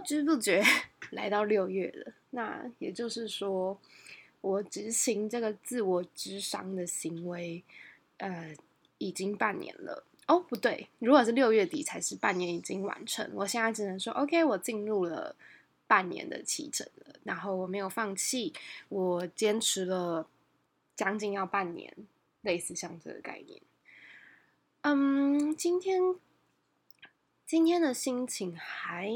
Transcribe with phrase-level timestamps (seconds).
[0.00, 0.62] 不知不觉
[1.12, 3.78] 来到六月了，那也就是说，
[4.40, 7.62] 我执行这个自我咨商的行为，
[8.16, 8.56] 呃，
[8.96, 10.02] 已经半年了。
[10.26, 15.36] 哦，不对，如果是六月底才是半年已经完成，我现在只能说，OK，我进入了
[15.86, 17.16] 半年的期程了。
[17.24, 18.54] 然后我没有放弃，
[18.88, 20.26] 我坚持了
[20.96, 21.94] 将近要半年，
[22.40, 23.60] 类似像这个概念。
[24.80, 26.00] 嗯，今天。
[27.50, 29.10] 今天的心情还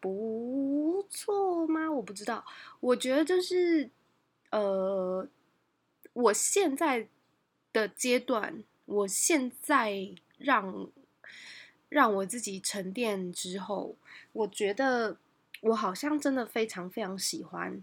[0.00, 1.90] 不错吗？
[1.90, 2.44] 我不知道。
[2.78, 3.88] 我觉得就是，
[4.50, 5.26] 呃，
[6.12, 7.08] 我现在
[7.72, 10.90] 的阶段，我现在让
[11.88, 13.96] 让我自己沉淀之后，
[14.34, 15.16] 我觉得
[15.62, 17.82] 我好像真的非常非常喜欢。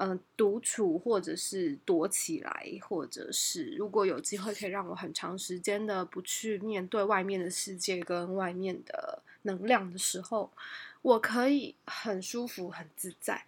[0.00, 10.52] 嗯、独处，或者是躲起来，或者是如果有机会可以让我很长时间的不去面对外面的世界跟外面的能量的时候，
[11.02, 13.44] 我可以很舒服、很自在。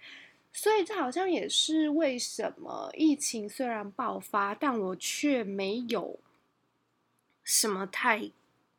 [0.53, 6.19] 所以这好像也是为什么疫情虽然爆发，但我却没有
[7.45, 8.29] 什么太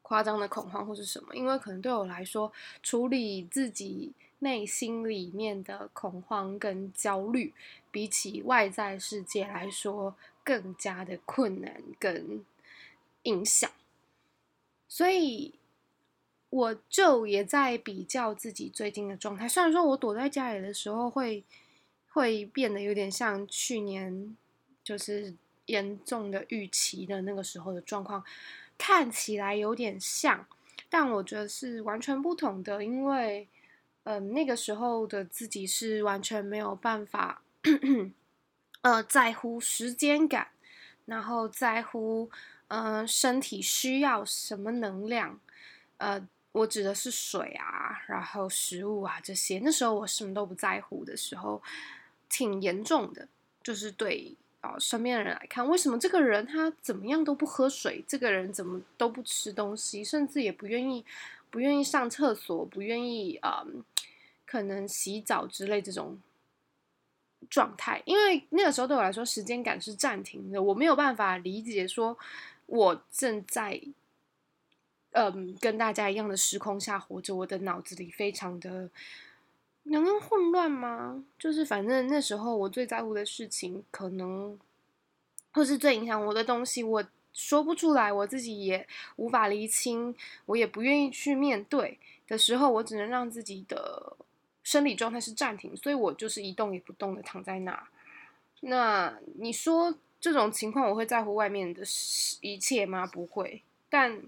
[0.01, 2.51] 夸张的恐慌或是什么，因为可能对我来说，
[2.83, 4.11] 处理自己。
[4.43, 7.53] 内心里面的恐慌跟焦虑，
[7.91, 12.43] 比起外在世界来说，更加的困难跟
[13.23, 13.69] 影响。
[14.89, 15.53] 所以，
[16.49, 19.47] 我就也在比较自己最近的状态。
[19.47, 21.43] 虽然说我躲在家里的时候会
[22.09, 24.35] 会变得有点像去年，
[24.83, 25.35] 就是
[25.67, 28.23] 严重的预期的那个时候的状况，
[28.75, 30.47] 看起来有点像，
[30.89, 33.47] 但我觉得是完全不同的，因为。
[34.03, 37.43] 嗯，那个时候的自己是完全没有办法，
[38.81, 40.47] 呃，在乎时间感，
[41.05, 42.29] 然后在乎，
[42.69, 45.39] 嗯、身体需要什么能量，
[45.97, 49.59] 呃，我指的是水啊，然后食物啊这些。
[49.63, 51.61] 那时候我什么都不在乎的时候，
[52.27, 53.27] 挺严重的。
[53.63, 61.05] 就是对啊、身边的人来看，为什么这个人他怎么样都不喝水，这个人怎么都不吃东西，甚至也不愿意。
[61.51, 63.83] 不愿意上厕所，不愿意啊、嗯，
[64.45, 66.17] 可能洗澡之类这种
[67.49, 72.17] 状态，因为那个时候对我来说时间感是暂停的，我没有办法理解说
[72.67, 73.81] 我正在
[75.11, 78.89] 嗯跟大家一样的时空下活着，我的脑子里非常的
[79.83, 81.25] 能够混乱吗？
[81.37, 84.57] 就是反正那时候我最在乎的事情，可能
[85.51, 87.03] 或是最影响我的东西，我。
[87.33, 90.13] 说不出来，我自己也无法厘清，
[90.45, 91.97] 我也不愿意去面对
[92.27, 94.17] 的时候，我只能让自己的
[94.63, 97.87] 生理状态是暂停，所以我就是一动也不动的躺在那。
[98.61, 101.81] 那你说这种情况，我会在乎外面的
[102.41, 103.07] 一切吗？
[103.07, 103.61] 不会。
[103.89, 104.21] 但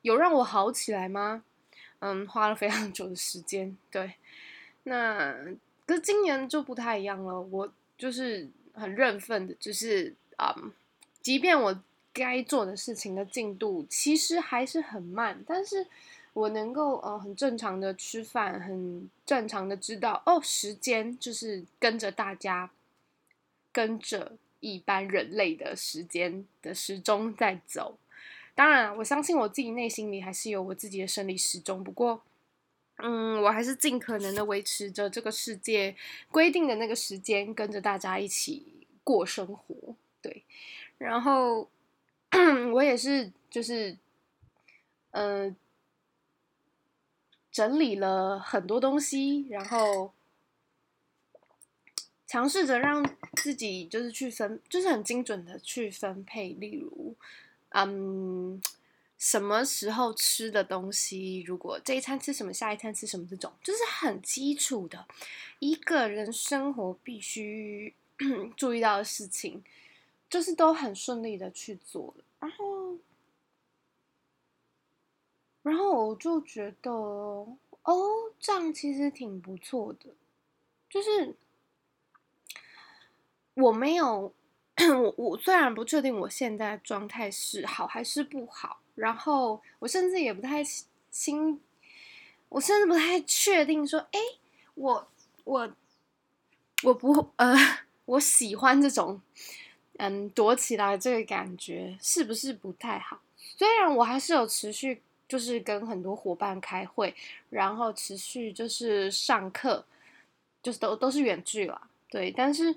[0.00, 1.44] 有让我好起来吗？
[1.98, 3.76] 嗯，花了非常久的时间。
[3.90, 4.14] 对，
[4.84, 5.34] 那
[5.84, 10.72] 可是今年就不太一样了，我就是很认份的，就是嗯，
[11.20, 11.82] 即便我。
[12.12, 15.86] 该做的事情的进度其实还是很慢，但是
[16.32, 22.70] 我能够呃很正常的吃饭，很正常的知道哦，时间就是跟着大家，
[23.70, 27.96] 跟着一般人类的时间的时钟在走。
[28.56, 32.20] 当然，我相信我自己内心里还是有我自己的生理时钟，不过
[32.96, 35.94] 嗯，我还是尽可能的维持着这个世界
[36.32, 39.94] 规定的那个时间，跟着大家一起过生活。
[40.20, 40.42] 对，
[40.98, 41.68] 然后。
[42.72, 43.96] 我也是，就是，
[45.10, 45.54] 呃，
[47.50, 50.12] 整理了很多东西，然后
[52.26, 53.04] 尝试着让
[53.34, 56.50] 自己就是去分，就是很精准的去分配。
[56.50, 57.16] 例如，
[57.70, 58.62] 嗯，
[59.18, 65.06] 什么时候吃的东西，如果这一餐吃什么，下一餐吃什么，这种就是很基础的
[65.58, 67.92] 一个人生活必须
[68.56, 69.64] 注意到的事情。
[70.30, 72.96] 就是都很顺利的去做了，然后，
[75.62, 77.56] 然后我就觉得，哦，
[78.38, 80.10] 这样其实挺不错的。
[80.88, 81.36] 就是
[83.54, 84.32] 我没有，
[85.02, 90.62] 我我虽然不确定我现在状态是好还是不好，然后我甚至也不太
[91.10, 91.60] 清，
[92.48, 94.18] 我甚至不太确定说，哎，
[94.74, 95.08] 我
[95.44, 95.72] 我
[96.84, 97.54] 我不呃，
[98.06, 99.20] 我喜欢这种。
[100.00, 103.20] 嗯，躲起来这个感觉是不是不太好？
[103.58, 107.14] 虽然我还是有持续，就是跟很多伙伴开会，
[107.50, 109.84] 然后持续就是上课，
[110.62, 112.30] 就是都都是远距了，对。
[112.30, 112.74] 但是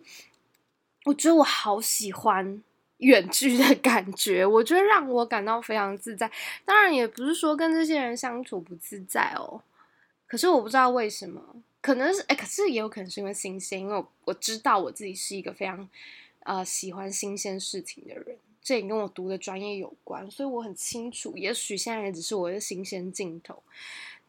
[1.05, 2.61] 我觉得我好喜欢
[2.97, 6.29] 远距的感觉，我觉得让我感到非常自在。
[6.65, 9.61] 当然，也不是说跟这些人相处不自在哦，
[10.27, 11.41] 可是我不知道为什么，
[11.79, 15.87] 可能是哎，可是也有可能是因为新鲜，因为我，我知道我自己是一个非常
[16.43, 23.61] 呃喜欢新鲜事情的人，这也跟我读的专业有关，所以我很清楚，也许现在也只是我的新鲜镜头，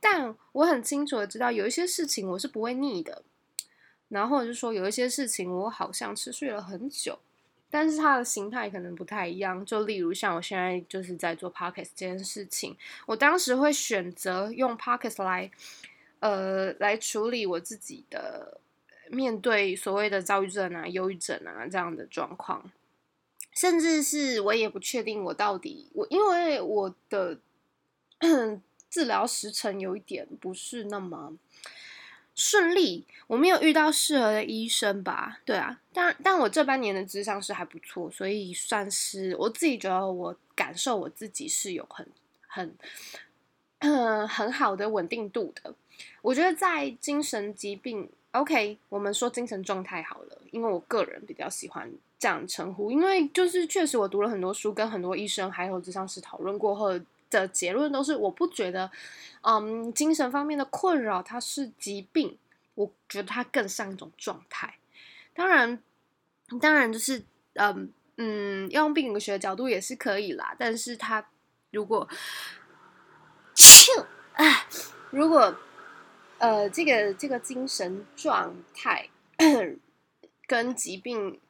[0.00, 3.22] 但我很清楚的知道有一些事情我是不会腻的，
[4.08, 7.18] 然后就是说有一些事情我好像持续了很久。
[7.70, 15.50] 但是它的形态可能不太一样，就例如像我现在就是在做 podcast 这件事情，我当时会选择用 podcast 来，
[16.20, 18.60] 呃，来处理我自己的
[19.10, 22.70] 面对所谓的躁郁症啊、忧郁症啊这样的状况，
[23.52, 27.38] 甚至是我也不确定我到底我，因为我的
[28.90, 31.36] 治疗时程有一点不是那么。
[32.36, 35.38] 顺利，我没有遇到适合的医生吧？
[35.44, 42.04] 对啊，但但我这半年的智商是还不错，所以算是我自己觉得我感受我自己是有很
[42.48, 42.76] 很
[44.26, 45.76] 很好的稳定度的。
[46.22, 57.00] 我觉得在精神疾病，OK，我们说精神状态好了，因为我个人比较喜欢这样称呼，因为就是确实我读了很多书，跟很多医生还有咨商师讨论过后。
[57.30, 58.88] 的结论都是，我不觉得，
[59.40, 62.38] 嗯，精神方面的困扰它是疾病，
[62.76, 64.72] 我觉得它更像一种状态。
[65.34, 65.82] 当然，
[66.60, 67.20] 当然就是，
[67.54, 70.54] 嗯嗯，用病理学的角度也是可以啦。
[70.56, 71.26] 但是它
[71.72, 72.06] 如果，
[74.34, 74.44] 啊，
[75.10, 75.56] 如果，
[76.44, 79.08] 呃，这个这个精神状态
[80.46, 81.40] 跟疾病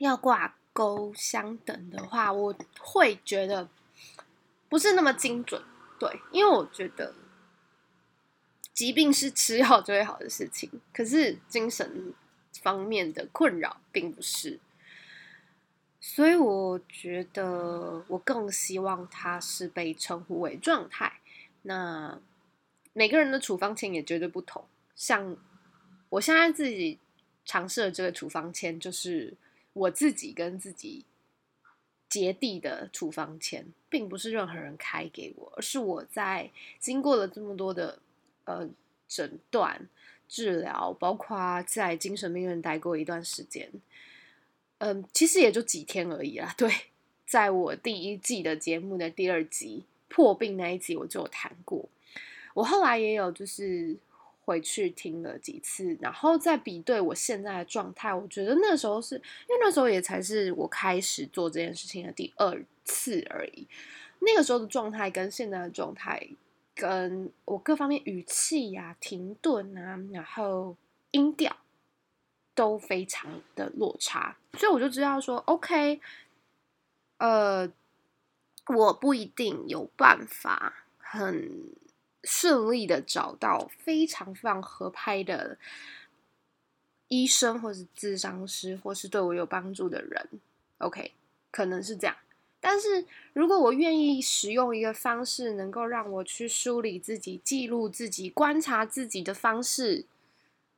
[0.00, 3.68] 要挂钩相等的话，我会觉得。
[4.68, 5.62] 不是那么精准，
[6.00, 7.14] 对，因为我觉得
[8.72, 12.12] 疾病是吃药就会好的事情，可是精神
[12.60, 14.58] 方面的困扰并不是，
[16.00, 21.20] 所以我觉得我更希望它是被称呼为状态。
[21.62, 22.18] 那
[22.94, 24.64] 每个人的处方签也绝对不同，
[24.96, 25.36] 像
[26.08, 26.98] 我现在自己
[27.44, 29.34] 尝试的这个处方签，就是
[29.74, 31.04] 我自己跟自己。
[32.06, 36.48] 结缔的处方签，并不是任何人开给我，而是我在
[36.78, 37.98] 经过了这么多的
[38.44, 38.68] 呃
[39.08, 39.88] 诊断、
[40.28, 43.68] 治疗，包括在精神病院待过一段时间，
[44.78, 46.54] 嗯、其实也就几天而已啦。
[46.56, 46.72] 对，
[47.26, 51.88] 在我第一季的节目的第二集破病那一集，我就有谈过。
[52.54, 53.98] 我后来也有就是。
[54.46, 63.66] 回去听了几次，然后再比对我现在的状态，我觉得那时候是因为那时候也才是我开始做这件事情的第二次而已。
[64.18, 66.28] 那个时候的状态跟现在的状态，
[66.74, 70.76] 跟我各方面语气呀、啊、停顿啊，然后
[71.12, 71.56] 音调
[72.54, 76.02] 都非常的落差，所以我就知道说，OK，
[77.16, 77.72] 呃，
[78.66, 81.72] 我不一定有办法很。
[82.24, 85.58] 顺利的找到非常非常合拍的
[87.08, 90.28] 医生，或是智商师，或是对我有帮助的人。
[90.78, 91.12] OK，
[91.50, 92.16] 可能是这样。
[92.60, 93.04] 但是
[93.34, 100.06] 如果我愿意使用一个方式，能够让我去梳理自己、记录自己、观察自己的方式，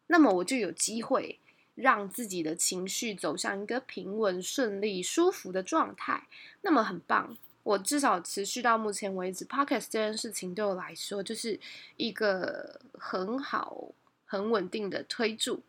[0.08, 1.38] 那么我就有机会
[1.76, 6.26] 让自己的情绪走向一个平稳、顺利、舒服的状态。
[6.62, 7.36] 那么很棒。
[7.66, 11.58] 我至少持续到目前为止，Podcast 这件事情对我来说就是
[11.96, 13.88] 一个很好、
[14.24, 15.60] 很稳定的推助。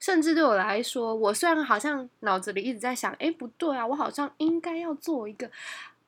[0.00, 5.48] 甚至对我来说，我虽然好像脑子里一直在想，哎，不对啊，我好像应该要做一个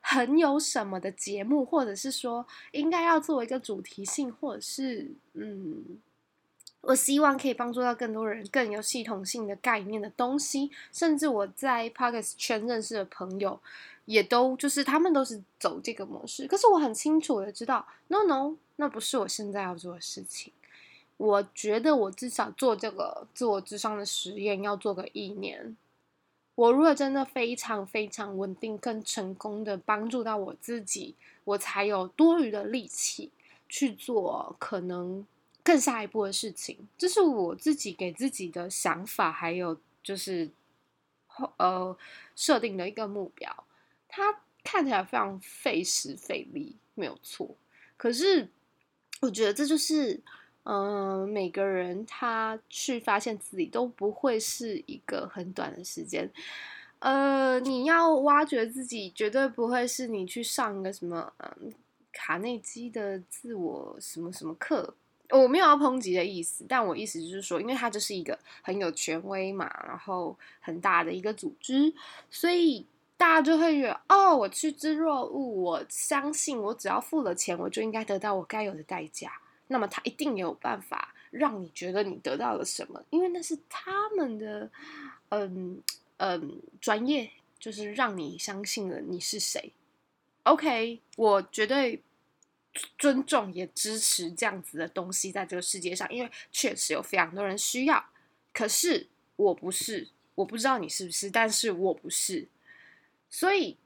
[0.00, 6.00] 很有什么的节目，或者是说应该要做一个主题性，或者是嗯，
[6.80, 10.72] 我希望可以帮助到更多人，更有系统性的概念的东西。
[10.92, 13.60] 甚至我在 Podcast 圈认识的朋友。
[14.10, 20.52] 也都就是他们都是走这个模式，可是我很清楚的知道，no no，那不是我现在要做的事情。
[21.16, 25.76] 我觉得我至少做这个自我智商的实验要做个一年。
[26.56, 31.14] 我如果真的非常非常稳定、更成功的帮助到我自己，
[31.44, 33.30] 我才有多余的力气
[33.68, 35.24] 去做可能
[35.62, 36.88] 更下一步的事情。
[36.98, 40.50] 这是我自己给自己的想法，还有就是
[41.58, 41.96] 呃
[42.34, 43.64] 设定的一个目标。
[44.10, 47.56] 他看起来非常费时费力，没有错。
[47.96, 48.48] 可是
[49.20, 50.20] 我觉得这就是，
[50.64, 56.30] 嗯、每个人他去发现自己都不会是一个很短的时间。
[56.98, 61.72] 呃，你要挖掘自己，绝对不会是你去上个什么，嗯，
[62.12, 64.94] 卡内基的自我什么什么课。
[65.30, 71.94] 我没有要抨击的意思，但我意思就是说，因为它就是一个很有权威嘛，然后很大的一个组织，
[72.30, 72.84] 所以。
[73.20, 79.30] 大家就会觉得哦，我趋之若鹜，我相信我只要付了钱，我就应该得到我该有的代价。
[79.66, 84.70] 那么他一定有办法让你觉得你得到了什么，因为那是他们的，
[85.28, 85.82] 嗯
[86.16, 89.70] 嗯，专业，就是让你相信了你是谁。
[90.44, 92.02] OK，我绝对
[92.96, 98.02] 尊重也支持这样子的东西在这个世界上，因为确实有非常多人需要。
[98.54, 102.48] 可是我不是，我不知道你是不是，但是我不是，
[103.30, 103.78] 所以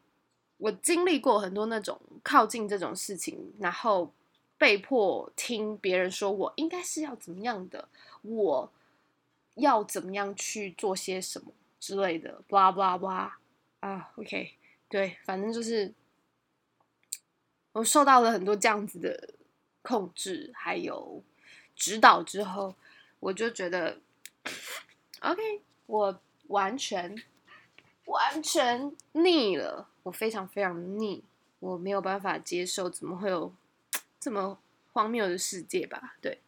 [0.56, 4.12] 我经历过很多那种靠近这种事情，然后
[4.58, 7.88] 被迫听别人说我应该是要怎么样的，
[8.22, 8.72] 我
[9.54, 13.30] 要怎么样去做些什么之类的，blah blah blah
[13.80, 14.54] 啊，OK，
[14.88, 15.92] 对，反正就是。
[17.74, 19.34] 我受到了很多这样子的
[19.82, 21.20] 控制，还有
[21.74, 22.72] 指导之后，
[23.18, 23.98] 我就觉得
[25.18, 27.20] ，OK，我完全
[28.06, 31.22] 完全腻了，我非常非常腻，
[31.60, 33.52] 我没有办法接受，怎么会有
[34.20, 34.58] 这么
[34.92, 36.16] 荒谬的世界吧？
[36.20, 36.40] 对，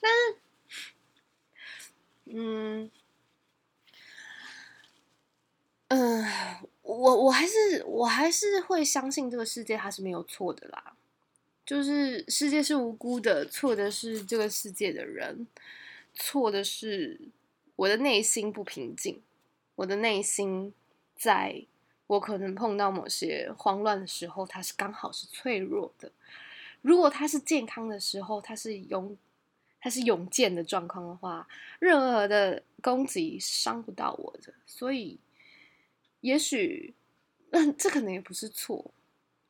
[0.00, 0.38] 但是，
[2.26, 2.90] 嗯。
[5.90, 6.22] 嗯、
[6.82, 10.92] 我我还是我还是会相信这个世界它是没有错的啦，
[11.64, 15.46] 就是世界是无辜的，错的是这个世界的人，
[16.12, 17.18] 错的是
[17.74, 19.22] 我的内心不平静，
[19.78, 20.74] 我的内心
[21.14, 21.64] 在
[22.08, 26.10] 我可能碰到某些慌乱的时候，它是刚好是脆弱的；
[26.82, 29.16] 如果它是健康的时候，它是勇，
[29.80, 31.46] 它是勇健的状况的话，
[31.78, 35.18] 任何的攻击伤不到我的，所以。
[36.22, 36.92] 也许，
[37.50, 38.92] 嗯，这可能也不是错，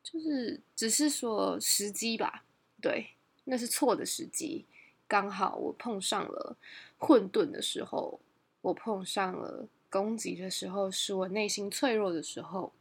[0.03, 2.45] 就是只是说时机吧。
[2.79, 3.07] 对，
[3.45, 4.63] 那是错的时机。
[5.07, 6.55] 刚好我碰上了
[6.99, 8.19] 混沌的时候，
[8.61, 12.73] 我碰上了攻击的时候，是我内心脆弱的时候。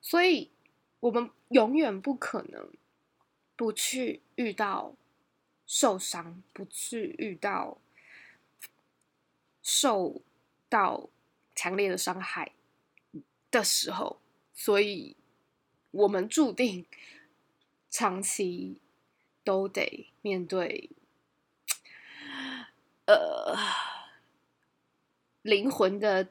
[0.00, 0.50] 所以，
[1.00, 2.72] 我们永远不可能
[3.56, 4.94] 不去遇到
[5.66, 7.78] 受伤，不去遇到
[9.62, 10.22] 受
[10.68, 11.08] 到
[11.54, 12.52] 强烈的伤害。
[13.50, 14.20] 的时候，
[14.54, 15.16] 所以
[15.90, 16.86] 我们注定
[17.90, 18.80] 长期
[19.42, 20.88] 都得面对，
[23.06, 23.56] 呃，
[25.42, 26.28] 灵魂的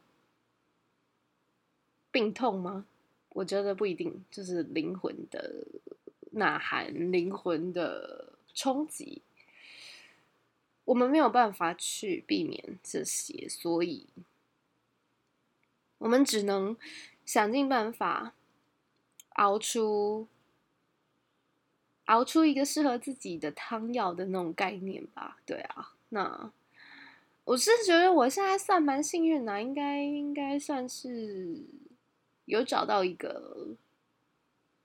[2.11, 2.85] 病痛吗？
[3.29, 5.65] 我觉得不一定，就是灵魂的
[6.31, 9.21] 呐喊，灵魂的冲击，
[10.85, 14.07] 我们没有办法去避免这些，所以。
[15.99, 16.77] 我们只能
[17.25, 18.33] 想尽办法
[19.31, 20.29] 熬出
[22.05, 25.41] 熬出一个适合自己的汤药的那种概念吧。
[25.45, 26.53] 对啊，那
[27.49, 31.63] 我是觉得我现在算蛮幸运的，应该应该算是
[32.45, 33.69] 有找到一个，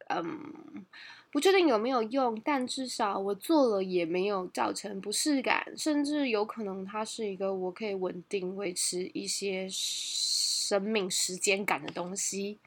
[0.08, 0.86] 嗯，
[1.30, 9.68] 不确定有没有用，但至少我做了也没有造成不适感，甚至有可能它是一个我可以稳定维持一些。
[10.64, 12.58] 生命时间感的东西，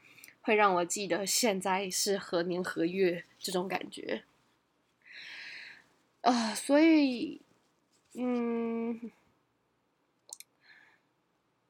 [0.42, 4.22] 会让我记得现在是何年何月这种感觉。
[6.20, 7.40] 啊、呃，所以，
[8.14, 9.10] 嗯，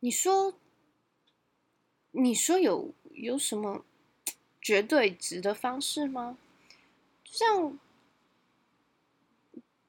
[0.00, 0.54] 你说，
[2.12, 3.84] 你说有有什么
[4.60, 6.38] 绝对值的方式吗？
[7.24, 7.78] 就像，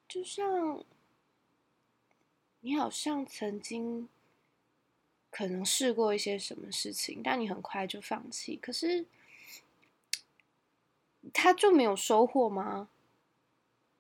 [0.08, 0.84] 就像，
[2.62, 4.08] 你好像曾经。
[5.32, 8.58] 可能试过一些什么事情，但你很快就放弃。
[8.60, 9.06] 可是，
[11.32, 12.89] 他就没有收获吗？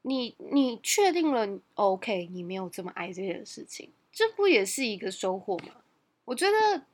[0.01, 5.83] 你你确定了？OK，你没有这么爱这件事情，这不也是一个收获吗？
[6.29, 6.85] 我觉得，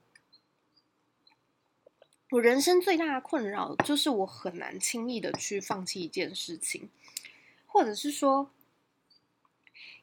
[2.30, 6.89] 我人生最大的困扰就是我很难轻易的去放弃一件事情，
[7.65, 8.51] 或者是说。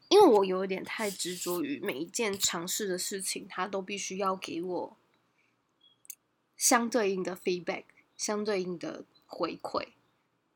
[0.08, 4.96] 因为我有点太执着于每一件尝试的事情，它都必须要给我
[6.54, 7.84] 相对应的 feedback，
[8.14, 9.88] 相对应的回馈，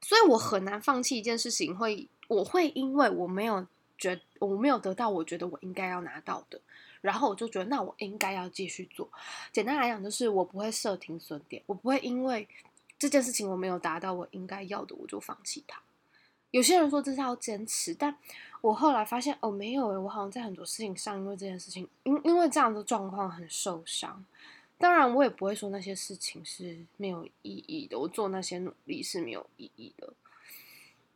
[0.02, 1.74] 所以我很难放弃一件事情。
[1.74, 3.66] 会，我会因为我没有
[3.96, 6.60] 觉，我没有得到我觉得我应该要拿到的，
[7.00, 9.08] 然后我就觉得那我应该要继续做。
[9.52, 12.46] 简单来讲，就是我不会设停损点，我不会因为
[12.98, 15.80] 这件事情我没有达到我应该要的，我就放弃它。
[16.52, 18.16] 有些人说这是要坚持，但
[18.62, 24.24] 我后来发现哦，没有诶，我好像在很多事情上，因为这件事情，因因为这样的状况很受伤。
[24.78, 30.12] 当然，我也不会说那些事情是没有意义的，我做那些努力是没有意义的。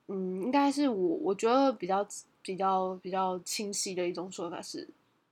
[0.09, 2.07] 嗯，应该是我我觉得比较
[2.43, 4.89] 比较比较清晰的一种说法是，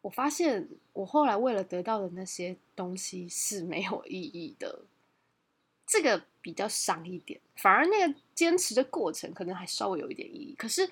[0.09, 4.81] 我发现我后来为了得到的那些东西是没有意义的。
[5.87, 6.25] 这个。
[6.41, 10.55] 比较伤一点，反而那个坚持的过程可能还稍微有一点意义。
[10.57, 10.89] 可是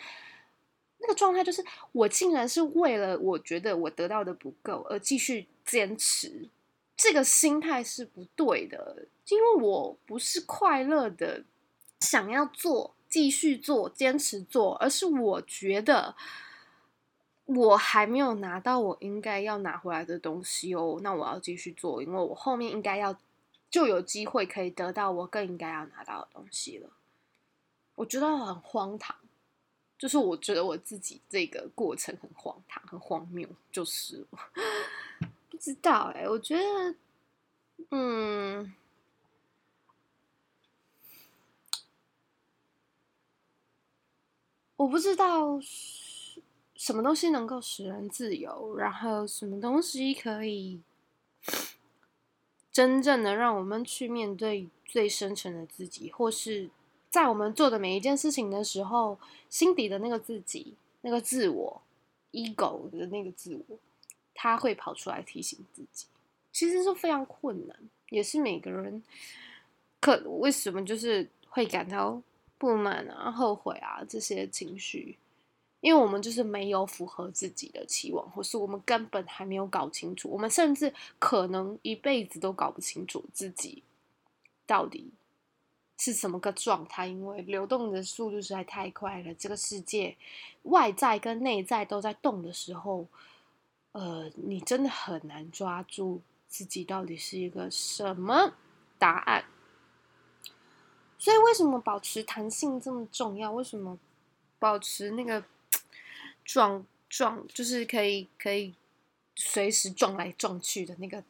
[0.98, 6.50] 那个状态就是，我竟然是为了我觉得我得到的不够而继续坚持，
[6.94, 11.42] 这个心态是不对的，因为我不是快乐的
[12.00, 16.14] 想要做、继续做、坚持做，而是我觉得
[17.46, 23.18] 我还没有拿到我应该要拿回来的东西哦，那我要继续做，因为我后面应该要。
[23.68, 26.88] 就有机会可以得到我更应该要拿到的东西了。
[27.96, 29.14] 我觉得很荒唐，
[29.98, 34.24] 就是我觉得我自己这个过程很荒唐、很荒谬，就是
[35.50, 36.94] 不知道哎、我觉得，
[37.90, 38.72] 嗯，
[44.76, 45.58] 我不知道
[46.76, 50.80] 什么东西能够使人自由，然后什么东西可以。
[52.72, 56.68] 真正的让我们去面对最深沉的自己，或是
[57.08, 59.18] 在我们做的每一件事情的时候，
[59.48, 61.80] 心底的那个自己，那个自我
[62.32, 63.78] ，ego 的那个自我，
[64.34, 66.04] 他会跑出来提醒自己，
[66.52, 67.74] 其实是非常困难，
[68.10, 69.02] 也是每个人
[69.98, 72.20] 可为什么就是会感到
[72.58, 75.16] 不满啊、后悔啊这些情绪。
[75.80, 83.84] 因为我们就是没有符合自己的期望，或是我们根本还没有搞清楚，我们甚至可能一辈子都搞不清楚自己
[84.66, 85.12] 到底
[85.98, 87.06] 是什么个状态。
[87.06, 90.16] 因为流动的速度实在太快了，这个世界
[90.62, 93.06] 外在跟内在都在动的时候，
[93.92, 98.54] 呃，你真的很难抓住自己到底是一个什么
[98.98, 99.44] 答案。
[101.18, 103.52] 所以，为什么保持弹性这么重要？
[103.52, 103.98] 为什么
[104.58, 105.44] 保持那个？
[106.46, 108.74] 撞撞就是可以可以
[109.34, 111.22] 随时撞来撞去的那个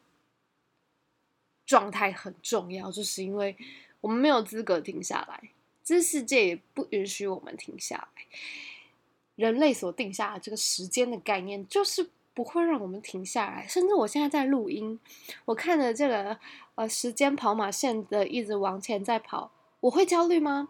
[1.64, 3.56] 状态很重要，就是因为
[4.00, 5.50] 我们没有资格停下来，
[5.82, 8.25] 这世界也不允许我们停下来。
[9.35, 13.66] 人类所定下的这个时间的概念，就是不会让我们停下来。
[13.66, 14.98] 甚至我现在在录音，
[15.44, 16.38] 我看着这个
[16.76, 19.50] 呃时间跑马线的一直往前在跑，
[19.81, 20.68] 我会焦虑吗？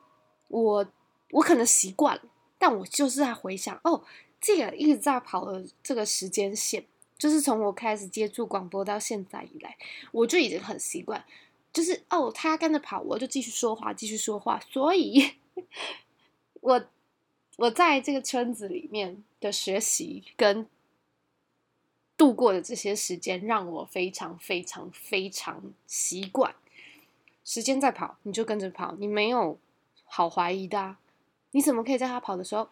[0.49, 0.87] 我
[1.31, 2.23] 我可能习惯了，
[2.59, 4.03] 但我就是在回想哦。
[4.47, 6.87] 这个一直在跑的这个时间线，
[7.19, 9.77] 就是从我开始接触广播到现在以来，
[10.13, 11.25] 我就已经很习惯，
[11.73, 14.61] 就是哦，他跟着跑，我就继续说话，继续说话。
[14.71, 15.33] 所以，
[16.61, 16.87] 我
[17.57, 20.69] 我在这个圈子里面的学习跟
[22.17, 26.55] 度过的这些时间，让我非常非常非常习惯。
[27.45, 29.59] 时间在跑，你就跟着跑，你没有
[30.05, 31.01] 好怀疑的啊，
[31.51, 32.69] 你怎么可以在他跑的时候？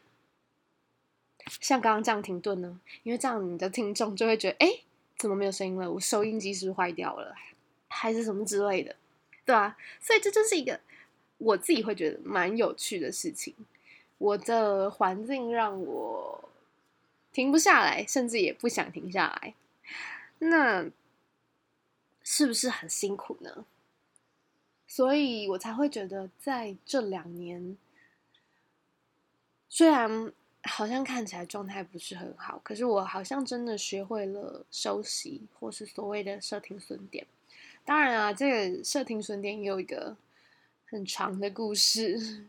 [1.47, 2.81] 像刚刚这样停顿呢？
[3.03, 4.81] 因为这样你的听众就会觉得，哎，
[5.19, 5.91] 怎么没有声音了？
[5.93, 7.35] 我收音机是不是坏掉了，
[7.89, 8.97] 还是什么之类的，
[9.45, 10.81] 对啊，所以这就是一个
[11.39, 13.55] 我自己会觉得蛮有趣的事情。
[14.17, 16.49] 我的环境让我
[17.33, 19.55] 停不下来，甚至也不想停下来。
[20.39, 20.91] 那
[22.23, 23.67] 是不是很辛苦呢？
[24.87, 27.77] 所以我才会觉得，在这两年，
[29.69, 30.33] 虽然。
[30.67, 37.27] 好像看起来状态不是很好，可是我好像真的学会了休息，或是所谓的设停损点。
[37.85, 40.17] 当然啊，这个设停损点也有一个
[40.87, 42.47] 很长的故事，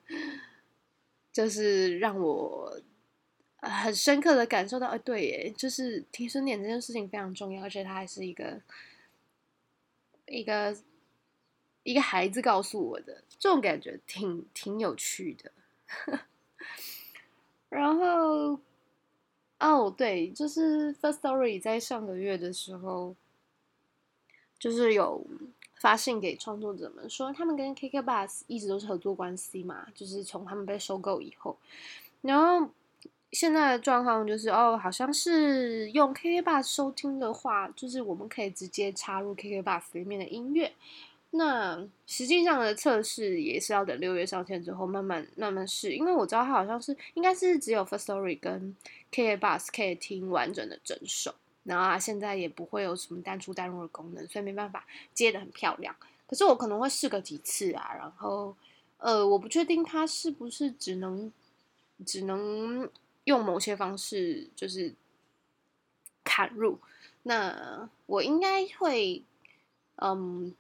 [1.33, 2.79] 就是让我
[3.57, 8.61] 很深刻的感受到，哎，对耶，就是停损点这件事情非常重要，而且它还是一个
[10.27, 10.77] 一个
[11.83, 15.51] 一个孩子告诉我的，这种感觉挺挺有趣的。
[17.75, 18.57] 然后，
[19.59, 23.15] 哦，对，就是 First Story 在上个月的时候，
[24.57, 25.25] 就是有
[25.81, 31.57] 发信给创作者们说，他们跟 KK Bus 一直都是合作关系嘛，就是从他们被收购以后，
[32.21, 32.69] 然后
[33.31, 40.71] 现在的状况就是，哦，好像是用 KKBOX 收听的话，就是我们可以直接插入 KKBOX 里面的音乐。
[41.37, 48.73] 那实际上的测试也是要等六月上线之后慢慢慢慢试，因为我知道它好像是应该是只有 First Story 跟
[49.11, 55.93] KKBOX 可以听完整的整首，然后它现在也不会有什么单出单入的功能，所以没办法接得很漂亮。
[56.25, 58.55] 可是我可能会试个几次啊，然后
[58.97, 61.29] 呃，我不确定它是不是只能
[62.05, 62.89] 只能
[63.25, 64.93] 用某些方式就是
[66.23, 66.79] 砍入，
[67.23, 69.21] 那我应该会
[69.97, 70.55] 嗯。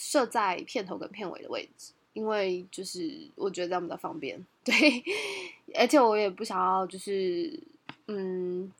[0.00, 4.74] 设在片头跟片尾的位置，因为就是我觉得这样比较方便， 对，
[5.74, 7.60] 而且我也不想要就是，
[8.06, 8.72] 嗯，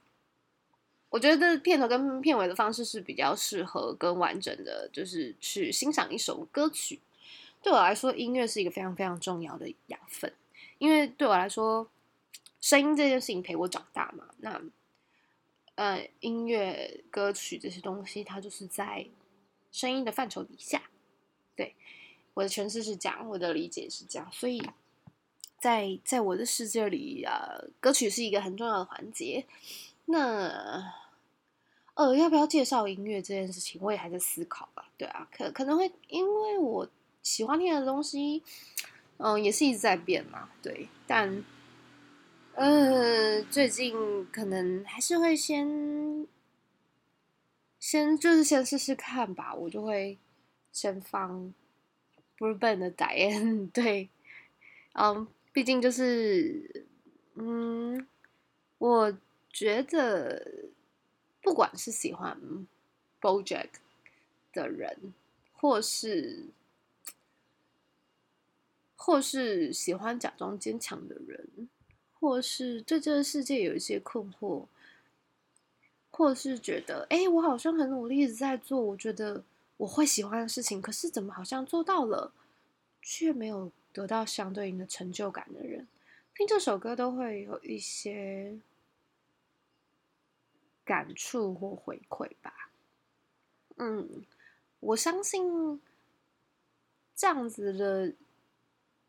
[1.11, 7.00] 我觉得片头跟片尾的方式是比较适合跟完整的，就是去欣赏一首歌曲，
[7.61, 10.33] 对我来说，音乐是一个非常非常重要的养分，
[10.78, 11.88] 因为对我来说，
[12.61, 14.26] 声音这件事情陪我长大嘛。
[14.38, 14.62] 那
[15.74, 19.04] 呃，音乐、歌曲这些东西，它就是在
[19.72, 20.81] 声音的范畴底下。
[21.59, 21.75] 对，
[22.35, 24.62] 我的诠释是这样，我的理解是这样，所以
[25.59, 29.44] 在在我的世界里啊，呃，歌曲是一个很重要的环节。
[30.05, 30.94] 那
[31.94, 34.88] 呃，要不要介绍音乐这件事情，我也还在思考吧。
[34.97, 36.88] 对啊，可可能会因为我
[37.25, 38.44] 喜欢听的东西，
[39.16, 40.49] 嗯、也是一直在变嘛。
[40.62, 41.44] 对，但
[42.55, 46.25] 呃，最近可能还是会先
[47.81, 49.53] 先就是先试试看吧。
[49.53, 50.16] 我就会
[50.72, 51.52] 先放
[52.38, 53.66] BlueBand 的代言。
[53.70, 54.09] 对，
[54.94, 56.87] 嗯，毕竟就是
[57.35, 58.07] 嗯，
[58.78, 59.18] 我。
[59.50, 60.68] 觉得
[61.42, 62.38] 不管是喜欢
[63.20, 63.70] BoJack
[64.52, 65.14] 的人，
[65.52, 66.44] 或是
[68.94, 71.68] 或是喜欢假装坚强的人，
[72.20, 74.66] 或是对这个世界有一些困惑，
[76.12, 79.42] 或是觉得哎，我好像很努力一直在做，我觉得
[79.78, 82.32] 我会喜欢的事情，可是怎么好像做到了，
[83.02, 85.88] 却没有得到相对应的成就感的人，
[86.36, 88.60] 听这首歌都会有一些。
[90.84, 92.70] 感触或回馈吧，
[93.76, 94.24] 嗯，
[94.80, 95.82] 我相信
[97.14, 98.14] 这样子的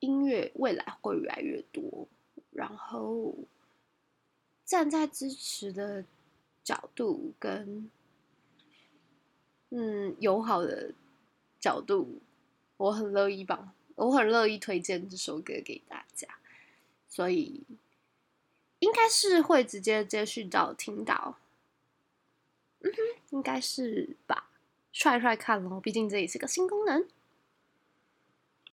[0.01, 2.05] 音乐未来会越来越多。
[2.51, 3.33] 然后
[4.65, 6.03] 站在支持的
[6.65, 7.89] 角度跟
[9.71, 10.93] 嗯友好的
[11.59, 12.21] 角度，
[12.77, 16.27] 我很乐意帮，我很乐意推荐这首歌给大家。
[17.07, 17.63] 所以
[18.79, 21.37] 应该是会直接接续到听到。
[22.81, 22.97] 嗯哼，
[23.31, 24.49] 应该是吧，
[24.91, 27.07] 帅帅看咯，毕竟这也是个新功能。